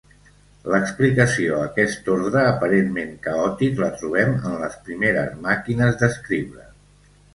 [0.75, 6.67] L'explicació a aquest ordre aparentment caòtic la trobem en les primeres màquines d'escriure.